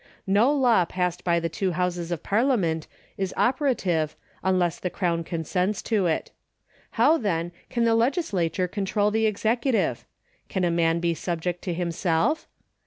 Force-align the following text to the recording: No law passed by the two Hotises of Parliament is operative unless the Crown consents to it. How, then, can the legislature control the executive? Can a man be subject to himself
No 0.25 0.51
law 0.51 0.83
passed 0.83 1.23
by 1.23 1.39
the 1.39 1.47
two 1.47 1.73
Hotises 1.73 2.11
of 2.11 2.23
Parliament 2.23 2.87
is 3.19 3.35
operative 3.37 4.15
unless 4.43 4.79
the 4.79 4.89
Crown 4.89 5.23
consents 5.23 5.79
to 5.83 6.07
it. 6.07 6.31
How, 6.97 7.19
then, 7.19 7.51
can 7.69 7.83
the 7.83 7.93
legislature 7.93 8.67
control 8.67 9.11
the 9.11 9.27
executive? 9.27 10.03
Can 10.49 10.63
a 10.63 10.71
man 10.71 11.01
be 11.01 11.13
subject 11.13 11.61
to 11.65 11.73
himself 11.75 12.47